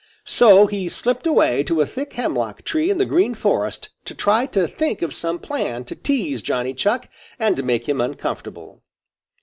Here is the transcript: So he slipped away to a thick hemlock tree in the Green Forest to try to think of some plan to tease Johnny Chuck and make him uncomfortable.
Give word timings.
So 0.25 0.65
he 0.65 0.89
slipped 0.89 1.27
away 1.27 1.61
to 1.61 1.79
a 1.79 1.85
thick 1.85 2.13
hemlock 2.13 2.63
tree 2.63 2.89
in 2.89 2.97
the 2.97 3.05
Green 3.05 3.35
Forest 3.35 3.91
to 4.05 4.15
try 4.15 4.47
to 4.47 4.67
think 4.67 5.03
of 5.03 5.13
some 5.13 5.37
plan 5.37 5.85
to 5.85 5.93
tease 5.93 6.41
Johnny 6.41 6.73
Chuck 6.73 7.07
and 7.37 7.63
make 7.63 7.87
him 7.87 8.01
uncomfortable. 8.01 8.81